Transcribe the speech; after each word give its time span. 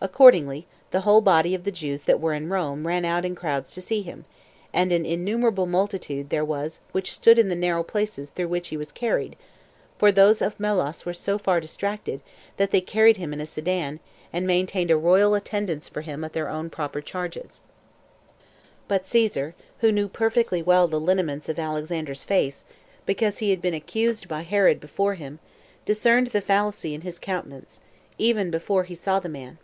Accordingly, 0.00 0.66
the 0.90 1.02
whole 1.02 1.20
body 1.20 1.54
of 1.54 1.62
the 1.62 1.70
Jews 1.70 2.02
that 2.02 2.18
were 2.18 2.32
at 2.34 2.42
Rome 2.42 2.88
ran 2.88 3.04
out 3.04 3.24
in 3.24 3.36
crowds 3.36 3.72
to 3.74 3.80
see 3.80 4.02
him, 4.02 4.24
and 4.72 4.90
an 4.90 5.06
innumerable 5.06 5.64
multitude 5.64 6.28
there 6.28 6.44
was 6.44 6.80
which 6.90 7.12
stood 7.12 7.38
in 7.38 7.48
the 7.50 7.54
narrow 7.54 7.84
places 7.84 8.30
through 8.30 8.48
which 8.48 8.66
he 8.70 8.76
was 8.76 8.90
carried; 8.90 9.36
for 9.98 10.10
those 10.10 10.42
of 10.42 10.58
Melos 10.58 11.06
were 11.06 11.14
so 11.14 11.38
far 11.38 11.60
distracted, 11.60 12.20
that 12.56 12.72
they 12.72 12.80
carried 12.80 13.16
him 13.16 13.32
in 13.32 13.40
a 13.40 13.46
sedan, 13.46 14.00
and 14.32 14.44
maintained 14.44 14.90
a 14.90 14.96
royal 14.96 15.36
attendance 15.36 15.88
for 15.88 16.00
him 16.00 16.24
at 16.24 16.32
their 16.32 16.48
own 16.48 16.68
proper 16.68 17.00
charges. 17.00 17.62
2. 18.26 18.34
But 18.88 19.06
Caesar, 19.06 19.54
who 19.78 19.92
knew 19.92 20.08
perfectly 20.08 20.62
well 20.62 20.88
the 20.88 20.98
lineaments 20.98 21.48
of 21.48 21.60
Alexander's 21.60 22.24
face, 22.24 22.64
because 23.06 23.38
he 23.38 23.50
had 23.50 23.62
been 23.62 23.72
accused 23.74 24.26
by 24.26 24.42
Herod 24.42 24.80
before 24.80 25.14
him, 25.14 25.38
discerned 25.84 26.26
the 26.32 26.40
fallacy 26.40 26.92
in 26.92 27.02
his 27.02 27.20
countenance, 27.20 27.82
even 28.18 28.50
before 28.50 28.82
he 28.82 28.96
saw 28.96 29.20
the 29.20 29.28
man. 29.28 29.58